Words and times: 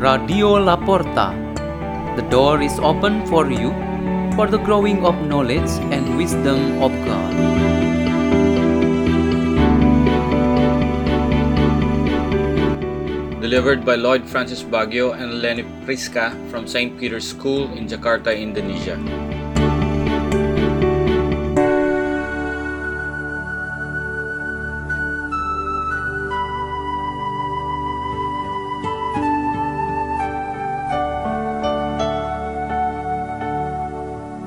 Radio 0.00 0.56
Laporta. 0.56 1.36
The 2.16 2.24
door 2.32 2.62
is 2.62 2.78
open 2.78 3.26
for 3.26 3.52
you 3.52 3.68
for 4.32 4.46
the 4.48 4.56
growing 4.56 5.04
of 5.04 5.12
knowledge 5.28 5.68
and 5.92 6.16
wisdom 6.16 6.80
of 6.80 6.88
God. 7.04 7.32
Delivered 13.42 13.84
by 13.84 13.96
Lloyd 13.96 14.24
Francis 14.24 14.62
Baguio 14.62 15.12
and 15.12 15.42
Leni 15.42 15.64
Priska 15.84 16.32
from 16.50 16.66
St. 16.66 16.96
Peter's 16.96 17.28
School 17.28 17.68
in 17.76 17.84
Jakarta, 17.86 18.32
Indonesia. 18.32 18.96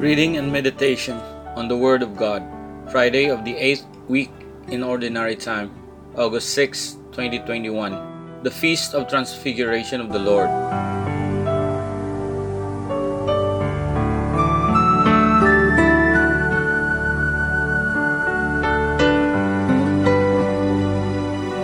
Reading 0.03 0.35
and 0.35 0.51
meditation 0.51 1.15
on 1.55 1.69
the 1.69 1.77
Word 1.77 2.03
of 2.03 2.17
God, 2.17 2.43
Friday 2.91 3.31
of 3.31 3.45
the 3.45 3.55
8th 3.55 3.87
week 4.11 4.35
in 4.67 4.83
Ordinary 4.83 5.37
Time, 5.37 5.71
August 6.17 6.49
6, 6.59 6.99
2021, 7.15 8.43
the 8.43 8.51
Feast 8.51 8.93
of 8.95 9.07
Transfiguration 9.07 10.01
of 10.01 10.11
the 10.11 10.19
Lord. 10.19 10.51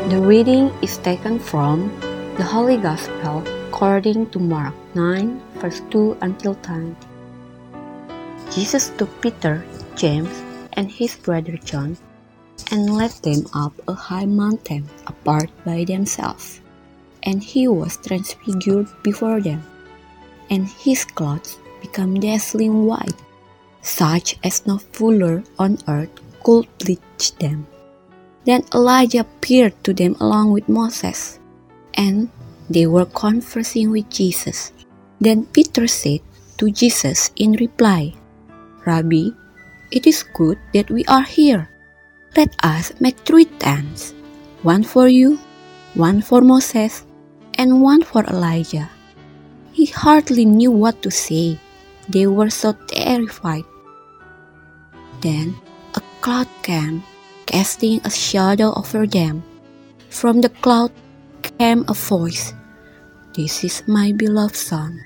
The 0.07 0.21
reading 0.23 0.71
is 0.81 0.95
taken 0.95 1.39
from 1.39 1.91
the 2.39 2.47
Holy 2.47 2.77
Gospel 2.77 3.43
according 3.67 4.31
to 4.31 4.39
Mark 4.39 4.73
9, 4.95 5.41
verse 5.59 5.81
2 5.91 6.19
until 6.21 6.55
10. 6.55 6.95
Jesus 8.51 8.89
took 8.97 9.09
Peter, 9.21 9.63
James, 9.95 10.33
and 10.73 10.89
his 10.91 11.15
brother 11.15 11.57
John 11.63 11.97
and 12.71 12.93
led 12.93 13.11
them 13.23 13.45
up 13.53 13.73
a 13.87 13.93
high 13.93 14.25
mountain 14.25 14.85
apart 15.07 15.49
by 15.65 15.83
themselves. 15.85 16.61
And 17.23 17.43
he 17.43 17.67
was 17.67 17.97
transfigured 17.97 18.87
before 19.03 19.41
them, 19.41 19.61
and 20.49 20.67
his 20.67 21.03
clothes 21.03 21.57
became 21.81 22.19
dazzling 22.19 22.85
white, 22.85 23.15
such 23.81 24.37
as 24.43 24.65
no 24.65 24.77
fuller 24.77 25.43
on 25.57 25.77
earth 25.87 26.09
could 26.43 26.67
bleach 26.79 27.35
them. 27.39 27.67
Then 28.45 28.63
Elijah 28.73 29.27
appeared 29.27 29.75
to 29.83 29.93
them 29.93 30.15
along 30.19 30.51
with 30.51 30.69
Moses, 30.69 31.39
and 31.93 32.29
they 32.69 32.87
were 32.87 33.05
conversing 33.05 33.91
with 33.91 34.09
Jesus. 34.09 34.71
Then 35.19 35.45
Peter 35.51 35.87
said 35.87 36.21
to 36.57 36.71
Jesus 36.71 37.31
in 37.35 37.53
reply, 37.53 38.15
Rabbi, 38.85 39.31
it 39.91 40.07
is 40.07 40.23
good 40.23 40.57
that 40.73 40.89
we 40.89 41.05
are 41.05 41.23
here. 41.23 41.69
Let 42.37 42.53
us 42.63 42.93
make 42.99 43.17
three 43.25 43.45
tents 43.57 44.13
one 44.61 44.83
for 44.83 45.07
you, 45.07 45.39
one 45.95 46.21
for 46.21 46.41
Moses, 46.41 47.05
and 47.55 47.81
one 47.81 48.03
for 48.03 48.23
Elijah. 48.25 48.89
He 49.71 49.87
hardly 49.87 50.45
knew 50.45 50.71
what 50.71 51.01
to 51.03 51.11
say. 51.11 51.59
They 52.09 52.27
were 52.27 52.49
so 52.49 52.73
terrified. 52.87 53.63
Then 55.21 55.55
a 55.95 56.01
cloud 56.21 56.47
came, 56.63 57.03
casting 57.45 58.01
a 58.03 58.09
shadow 58.09 58.73
over 58.75 59.07
them. 59.07 59.43
From 60.09 60.41
the 60.41 60.49
cloud 60.49 60.91
came 61.57 61.85
a 61.87 61.93
voice 61.93 62.53
This 63.35 63.63
is 63.63 63.83
my 63.87 64.11
beloved 64.11 64.55
Son. 64.55 64.99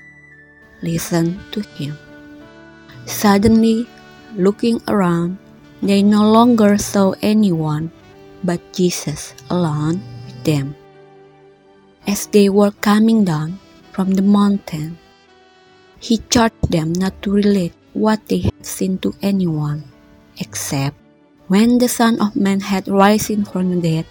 Listen 0.82 1.38
to 1.52 1.60
him. 1.76 2.03
Suddenly, 3.06 3.86
looking 4.36 4.80
around, 4.88 5.36
they 5.84 6.02
no 6.02 6.24
longer 6.24 6.78
saw 6.78 7.12
anyone 7.20 7.92
but 8.44 8.60
Jesus 8.72 9.36
alone 9.48 10.00
with 10.24 10.40
them. 10.44 10.76
As 12.06 12.26
they 12.28 12.48
were 12.48 12.72
coming 12.84 13.24
down 13.24 13.60
from 13.92 14.12
the 14.12 14.24
mountain, 14.24 14.96
he 16.00 16.20
charged 16.28 16.68
them 16.68 16.92
not 16.92 17.16
to 17.24 17.32
relate 17.32 17.72
what 17.92 18.20
they 18.28 18.48
had 18.48 18.64
seen 18.64 18.98
to 19.00 19.16
anyone, 19.22 19.84
except 20.40 20.96
when 21.48 21.78
the 21.78 21.88
Son 21.88 22.20
of 22.20 22.36
Man 22.36 22.60
had 22.60 22.88
risen 22.88 23.44
from 23.44 23.72
the 23.72 23.80
dead. 23.80 24.06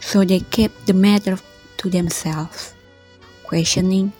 So 0.00 0.24
they 0.24 0.40
kept 0.40 0.86
the 0.86 0.96
matter 0.96 1.36
to 1.78 1.86
themselves, 1.88 2.74
questioning 3.44 4.12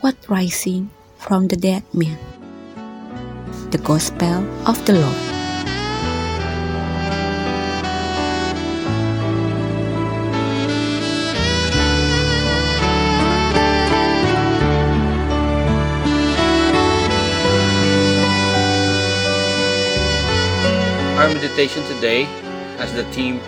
what 0.00 0.14
rising 0.28 0.90
from 1.18 1.48
the 1.48 1.56
dead 1.56 1.82
meant 1.92 2.27
the 3.70 3.78
Gospel 3.78 4.48
of 4.66 4.80
the 4.86 4.94
Lord. 4.94 5.16
Our 21.18 21.28
meditation 21.28 21.84
today 21.84 22.24
has 22.80 22.94
the 22.94 23.04
theme 23.12 23.38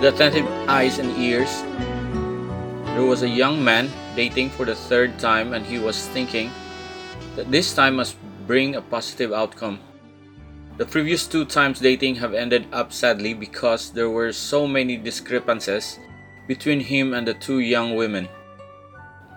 The 0.00 0.14
Attentive 0.14 0.46
Eyes 0.68 1.00
and 1.00 1.10
Ears. 1.18 1.50
There 2.94 3.02
was 3.02 3.22
a 3.22 3.28
young 3.28 3.64
man 3.64 3.90
dating 4.14 4.50
for 4.50 4.64
the 4.64 4.76
third 4.76 5.18
time, 5.18 5.52
and 5.52 5.66
he 5.66 5.80
was 5.80 6.06
thinking 6.14 6.52
that 7.34 7.50
this 7.50 7.74
time 7.74 7.96
must 7.96 8.14
bring 8.52 8.76
a 8.76 8.82
positive 8.82 9.32
outcome. 9.32 9.80
The 10.76 10.84
previous 10.84 11.26
two 11.26 11.46
times 11.46 11.80
dating 11.80 12.16
have 12.16 12.34
ended 12.34 12.66
up 12.70 12.92
sadly 12.92 13.32
because 13.32 13.90
there 13.90 14.10
were 14.10 14.30
so 14.30 14.66
many 14.68 14.98
discrepancies 14.98 15.98
between 16.46 16.80
him 16.80 17.14
and 17.14 17.26
the 17.26 17.32
two 17.32 17.60
young 17.60 17.96
women. 17.96 18.28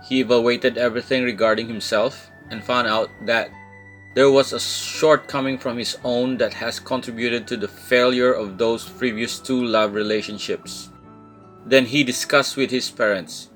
He 0.04 0.20
evaluated 0.20 0.78
everything 0.78 1.24
regarding 1.24 1.70
himself 1.70 2.30
and 2.52 2.62
found 2.62 2.90
out 2.90 3.10
that 3.22 3.52
there 4.16 4.30
was 4.30 4.52
a 4.52 4.60
shortcoming 4.60 5.58
from 5.60 5.78
his 5.78 5.98
own 6.04 6.36
that 6.40 6.54
has 6.54 6.78
contributed 6.78 7.48
to 7.48 7.56
the 7.56 7.70
failure 7.70 8.34
of 8.34 8.58
those 8.58 8.84
previous 8.84 9.40
two 9.40 9.64
love 9.64 9.94
relationships. 9.94 10.90
Then 11.66 11.86
he 11.86 12.04
discussed 12.04 12.58
with 12.58 12.70
his 12.70 12.92
parents. 12.92 13.50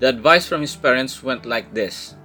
The 0.00 0.08
advice 0.08 0.48
from 0.48 0.60
his 0.60 0.74
parents 0.74 1.22
went 1.22 1.46
like 1.46 1.72
this 1.72 2.16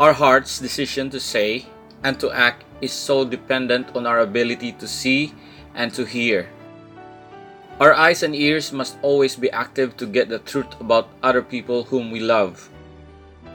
Our 0.00 0.12
heart's 0.12 0.58
decision 0.58 1.10
to 1.10 1.20
say 1.20 1.66
and 2.02 2.18
to 2.18 2.32
act 2.32 2.64
is 2.80 2.90
so 2.90 3.24
dependent 3.24 3.94
on 3.94 4.06
our 4.06 4.18
ability 4.18 4.72
to 4.82 4.88
see 4.88 5.32
and 5.72 5.94
to 5.94 6.04
hear. 6.04 6.50
Our 7.78 7.94
eyes 7.94 8.24
and 8.24 8.34
ears 8.34 8.72
must 8.72 8.98
always 9.02 9.36
be 9.36 9.52
active 9.52 9.96
to 9.98 10.06
get 10.06 10.28
the 10.28 10.40
truth 10.40 10.74
about 10.80 11.10
other 11.22 11.42
people 11.42 11.84
whom 11.84 12.10
we 12.10 12.18
love. 12.18 12.68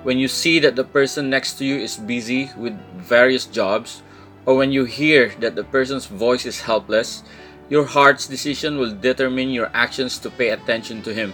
When 0.03 0.17
you 0.17 0.29
see 0.29 0.59
that 0.59 0.77
the 0.77 0.85
person 0.85 1.29
next 1.29 1.59
to 1.59 1.65
you 1.65 1.75
is 1.75 1.97
busy 1.97 2.51
with 2.55 2.79
various 2.95 3.45
jobs, 3.45 4.01
or 4.45 4.55
when 4.55 4.71
you 4.71 4.85
hear 4.85 5.35
that 5.39 5.55
the 5.55 5.65
person's 5.65 6.05
voice 6.05 6.45
is 6.45 6.61
helpless, 6.61 7.21
your 7.69 7.83
heart's 7.83 8.27
decision 8.27 8.77
will 8.77 8.95
determine 8.95 9.49
your 9.49 9.71
actions 9.73 10.17
to 10.19 10.29
pay 10.29 10.51
attention 10.51 11.01
to 11.03 11.13
him. 11.13 11.33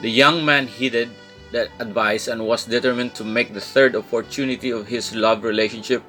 The 0.00 0.10
young 0.10 0.46
man 0.46 0.66
heeded 0.66 1.10
that 1.52 1.70
advice 1.78 2.28
and 2.28 2.44
was 2.44 2.64
determined 2.64 3.14
to 3.14 3.24
make 3.24 3.54
the 3.54 3.60
third 3.60 3.94
opportunity 3.94 4.70
of 4.70 4.88
his 4.88 5.14
love 5.14 5.44
relationship 5.44 6.02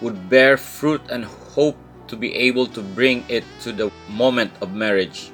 would 0.00 0.28
bear 0.28 0.56
fruit 0.56 1.00
and 1.08 1.24
hope 1.24 1.76
to 2.08 2.16
be 2.16 2.34
able 2.34 2.66
to 2.66 2.82
bring 2.82 3.24
it 3.28 3.44
to 3.60 3.72
the 3.72 3.90
moment 4.08 4.52
of 4.60 4.72
marriage. 4.72 5.30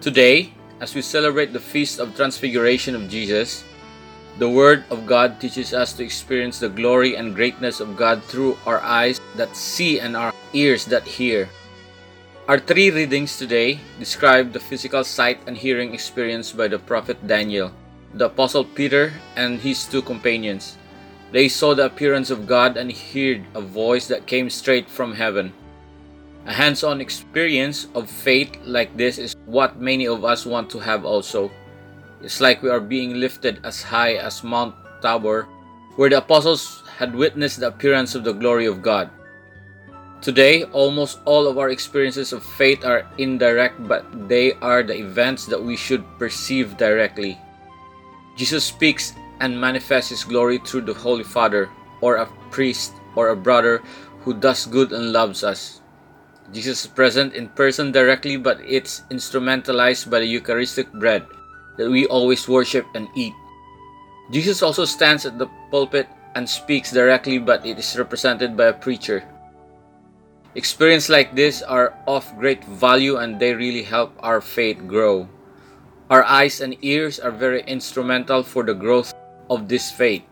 Today, 0.00 0.52
as 0.80 0.94
we 0.94 1.02
celebrate 1.02 1.52
the 1.52 1.60
feast 1.60 2.00
of 2.00 2.16
transfiguration 2.16 2.94
of 2.94 3.08
Jesus, 3.08 3.64
the 4.38 4.48
Word 4.48 4.84
of 4.88 5.04
God 5.04 5.40
teaches 5.40 5.74
us 5.74 5.92
to 5.94 6.04
experience 6.04 6.58
the 6.58 6.72
glory 6.72 7.16
and 7.16 7.34
greatness 7.34 7.80
of 7.80 7.96
God 7.96 8.24
through 8.24 8.56
our 8.64 8.80
eyes 8.80 9.20
that 9.36 9.54
see 9.54 10.00
and 10.00 10.16
our 10.16 10.32
ears 10.54 10.86
that 10.86 11.04
hear. 11.04 11.48
Our 12.48 12.58
three 12.58 12.90
readings 12.90 13.36
today 13.36 13.78
describe 13.98 14.52
the 14.52 14.58
physical 14.58 15.04
sight 15.04 15.38
and 15.46 15.56
hearing 15.56 15.92
experience 15.92 16.50
by 16.50 16.68
the 16.68 16.78
prophet 16.78 17.20
Daniel, 17.26 17.70
the 18.14 18.26
apostle 18.26 18.64
Peter, 18.64 19.12
and 19.36 19.60
his 19.60 19.86
two 19.86 20.02
companions. 20.02 20.76
They 21.32 21.48
saw 21.48 21.74
the 21.74 21.86
appearance 21.86 22.30
of 22.30 22.46
God 22.46 22.76
and 22.76 22.90
heard 22.90 23.46
a 23.54 23.60
voice 23.60 24.08
that 24.08 24.26
came 24.26 24.50
straight 24.50 24.90
from 24.90 25.14
heaven. 25.14 25.52
A 26.46 26.52
hands 26.52 26.82
on 26.82 27.00
experience 27.00 27.86
of 27.94 28.10
faith 28.10 28.50
like 28.64 28.96
this 28.96 29.18
is 29.18 29.36
what 29.46 29.78
many 29.78 30.06
of 30.06 30.24
us 30.24 30.44
want 30.44 30.70
to 30.70 30.80
have 30.80 31.04
also. 31.04 31.50
It's 32.22 32.40
like 32.40 32.62
we 32.62 32.70
are 32.70 32.80
being 32.80 33.20
lifted 33.20 33.60
as 33.64 33.82
high 33.82 34.14
as 34.14 34.42
Mount 34.42 34.74
Tabor, 35.02 35.46
where 35.96 36.10
the 36.10 36.18
apostles 36.18 36.82
had 36.98 37.14
witnessed 37.14 37.60
the 37.60 37.68
appearance 37.68 38.14
of 38.14 38.24
the 38.24 38.32
glory 38.32 38.66
of 38.66 38.82
God. 38.82 39.10
Today, 40.20 40.64
almost 40.64 41.20
all 41.24 41.46
of 41.46 41.56
our 41.56 41.70
experiences 41.70 42.32
of 42.32 42.44
faith 42.44 42.84
are 42.84 43.06
indirect, 43.16 43.86
but 43.88 44.04
they 44.28 44.52
are 44.60 44.82
the 44.82 44.98
events 44.98 45.46
that 45.46 45.62
we 45.62 45.76
should 45.76 46.04
perceive 46.18 46.76
directly. 46.76 47.38
Jesus 48.36 48.64
speaks 48.64 49.14
and 49.40 49.60
manifests 49.60 50.10
His 50.10 50.24
glory 50.24 50.58
through 50.58 50.82
the 50.82 50.94
Holy 50.94 51.24
Father, 51.24 51.68
or 52.00 52.16
a 52.16 52.26
priest, 52.50 52.92
or 53.16 53.28
a 53.28 53.36
brother 53.36 53.82
who 54.20 54.34
does 54.34 54.66
good 54.66 54.92
and 54.92 55.12
loves 55.12 55.42
us. 55.42 55.80
Jesus 56.52 56.84
is 56.84 56.90
present 56.90 57.34
in 57.34 57.48
person 57.50 57.92
directly, 57.92 58.36
but 58.36 58.60
it's 58.66 59.02
instrumentalized 59.10 60.10
by 60.10 60.20
the 60.20 60.26
Eucharistic 60.26 60.92
bread 60.92 61.24
that 61.78 61.90
we 61.90 62.06
always 62.06 62.48
worship 62.48 62.86
and 62.94 63.08
eat. 63.14 63.34
Jesus 64.30 64.62
also 64.62 64.84
stands 64.84 65.26
at 65.26 65.38
the 65.38 65.48
pulpit 65.70 66.08
and 66.34 66.48
speaks 66.48 66.92
directly, 66.92 67.38
but 67.38 67.64
it 67.64 67.78
is 67.78 67.98
represented 67.98 68.56
by 68.56 68.66
a 68.66 68.72
preacher. 68.72 69.24
Experiences 70.54 71.10
like 71.10 71.34
this 71.34 71.62
are 71.62 71.94
of 72.06 72.26
great 72.38 72.64
value 72.64 73.18
and 73.18 73.38
they 73.38 73.54
really 73.54 73.82
help 73.82 74.12
our 74.18 74.40
faith 74.40 74.78
grow. 74.86 75.28
Our 76.10 76.24
eyes 76.24 76.60
and 76.60 76.74
ears 76.82 77.20
are 77.20 77.30
very 77.30 77.62
instrumental 77.70 78.42
for 78.42 78.64
the 78.64 78.74
growth 78.74 79.14
of 79.48 79.68
this 79.68 79.92
faith. 79.92 80.24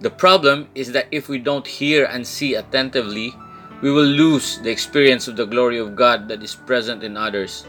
The 0.00 0.10
problem 0.10 0.66
is 0.74 0.90
that 0.90 1.06
if 1.12 1.28
we 1.28 1.38
don't 1.38 1.66
hear 1.66 2.04
and 2.06 2.26
see 2.26 2.56
attentively, 2.56 3.32
we 3.80 3.92
will 3.92 4.10
lose 4.10 4.58
the 4.58 4.70
experience 4.70 5.28
of 5.28 5.36
the 5.36 5.46
glory 5.46 5.78
of 5.78 5.94
God 5.94 6.26
that 6.26 6.42
is 6.42 6.56
present 6.56 7.04
in 7.04 7.16
others, 7.16 7.64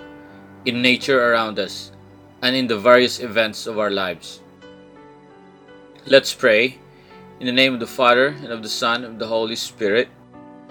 in 0.66 0.82
nature 0.82 1.22
around 1.22 1.60
us, 1.60 1.92
and 2.42 2.56
in 2.56 2.66
the 2.66 2.80
various 2.80 3.20
events 3.20 3.68
of 3.68 3.78
our 3.78 3.92
lives. 3.92 4.42
Let's 6.08 6.34
pray. 6.34 6.80
In 7.40 7.46
the 7.46 7.54
name 7.54 7.76
of 7.76 7.80
the 7.80 7.86
Father, 7.86 8.30
and 8.42 8.48
of 8.48 8.64
the 8.64 8.70
Son, 8.70 9.04
and 9.04 9.14
of 9.14 9.20
the 9.20 9.28
Holy 9.28 9.56
Spirit. 9.56 10.10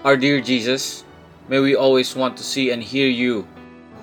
Our 0.03 0.17
dear 0.17 0.41
Jesus, 0.41 1.05
may 1.47 1.59
we 1.61 1.73
always 1.73 2.17
want 2.17 2.35
to 2.35 2.43
see 2.43 2.71
and 2.71 2.83
hear 2.83 3.07
you, 3.07 3.47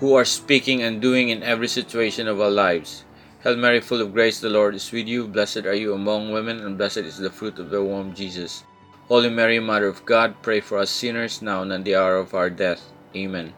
who 0.04 0.12
are 0.12 0.28
speaking 0.28 0.82
and 0.82 1.00
doing 1.00 1.30
in 1.30 1.42
every 1.42 1.66
situation 1.66 2.28
of 2.28 2.38
our 2.38 2.50
lives. 2.50 3.04
Hail 3.40 3.56
Mary, 3.56 3.80
full 3.80 4.02
of 4.02 4.12
grace, 4.12 4.38
the 4.38 4.50
Lord 4.52 4.74
is 4.74 4.92
with 4.92 5.08
you. 5.08 5.26
Blessed 5.26 5.64
are 5.64 5.72
you 5.72 5.94
among 5.94 6.30
women, 6.30 6.60
and 6.60 6.76
blessed 6.76 7.08
is 7.08 7.16
the 7.16 7.32
fruit 7.32 7.58
of 7.58 7.70
the 7.70 7.82
womb, 7.82 8.12
Jesus. 8.12 8.64
Holy 9.08 9.30
Mary, 9.30 9.58
Mother 9.60 9.88
of 9.88 10.04
God, 10.04 10.36
pray 10.42 10.60
for 10.60 10.76
us 10.76 10.90
sinners 10.90 11.40
now 11.40 11.62
and 11.62 11.72
at 11.72 11.84
the 11.84 11.96
hour 11.96 12.16
of 12.16 12.34
our 12.34 12.50
death. 12.50 12.84
Amen. 13.16 13.54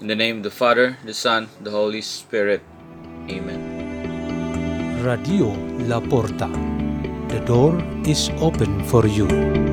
In 0.00 0.06
the 0.06 0.16
name 0.16 0.38
of 0.38 0.42
the 0.44 0.50
Father, 0.50 0.96
the 1.04 1.12
Son, 1.12 1.50
the 1.60 1.70
Holy 1.70 2.00
Spirit. 2.00 2.62
Amen. 3.28 5.04
Radio 5.04 5.52
La 5.84 6.00
Porta. 6.00 6.48
The 7.28 7.44
door 7.44 7.76
is 8.08 8.30
open 8.40 8.84
for 8.84 9.06
you. 9.06 9.69